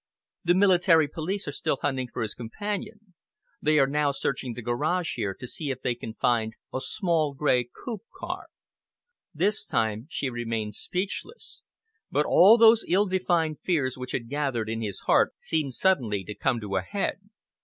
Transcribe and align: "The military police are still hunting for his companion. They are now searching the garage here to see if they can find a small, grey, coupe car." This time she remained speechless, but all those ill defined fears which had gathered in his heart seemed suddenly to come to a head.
"The 0.43 0.55
military 0.55 1.07
police 1.07 1.47
are 1.47 1.51
still 1.51 1.77
hunting 1.83 2.07
for 2.11 2.23
his 2.23 2.33
companion. 2.33 3.13
They 3.61 3.77
are 3.77 3.85
now 3.85 4.11
searching 4.11 4.53
the 4.55 4.63
garage 4.63 5.13
here 5.13 5.35
to 5.39 5.45
see 5.45 5.69
if 5.69 5.83
they 5.83 5.93
can 5.93 6.15
find 6.15 6.55
a 6.73 6.79
small, 6.81 7.35
grey, 7.35 7.65
coupe 7.65 8.01
car." 8.15 8.47
This 9.31 9.63
time 9.63 10.07
she 10.09 10.27
remained 10.31 10.73
speechless, 10.73 11.61
but 12.09 12.25
all 12.25 12.57
those 12.57 12.83
ill 12.87 13.05
defined 13.05 13.59
fears 13.61 13.95
which 13.95 14.13
had 14.13 14.27
gathered 14.27 14.69
in 14.69 14.81
his 14.81 15.01
heart 15.01 15.35
seemed 15.37 15.75
suddenly 15.75 16.23
to 16.23 16.33
come 16.33 16.59
to 16.61 16.77
a 16.77 16.81
head. 16.81 17.19